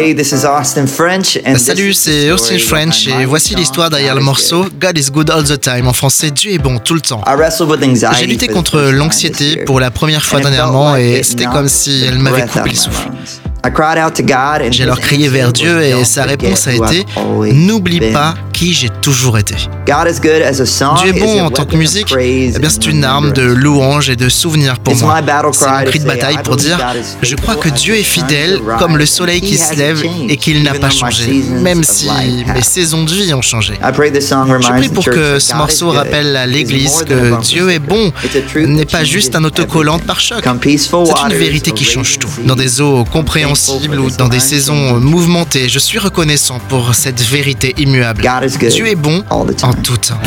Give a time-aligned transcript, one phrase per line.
[0.00, 1.38] Hey, this is Austin French.
[1.44, 5.44] And Salut, c'est Austin French et voici l'histoire derrière le morceau God is Good All
[5.44, 5.88] the Time.
[5.88, 7.22] En français, Dieu est bon tout le temps.
[8.18, 12.46] J'ai lutté contre l'anxiété pour la première fois dernièrement et c'était comme si elle m'avait
[12.46, 13.10] coupé le souffle.
[14.70, 17.06] J'ai alors crié vers Dieu et sa réponse a été
[17.52, 19.54] N'oublie pas qui j'ai toujours été.
[19.86, 24.16] Dieu est bon en tant que musique, eh bien c'est une arme de louange et
[24.16, 25.22] de souvenir pour moi.
[25.52, 26.78] C'est mon cri de bataille pour dire
[27.22, 30.74] Je crois que Dieu est fidèle comme le soleil qui se lève et qu'il n'a
[30.74, 32.08] pas changé, même si
[32.54, 33.74] mes saisons de vie ont changé.
[33.82, 38.12] Je prie pour que ce morceau rappelle à l'Église que Dieu est bon
[38.56, 40.44] n'est pas juste un autocollant par choc.
[40.44, 42.28] C'est une vérité qui change tout.
[42.44, 47.74] Dans des eaux compréhensibles, ou dans des saisons mouvementées, je suis reconnaissant pour cette vérité
[47.78, 48.22] immuable.
[48.70, 50.20] Dieu est bon en tout temps.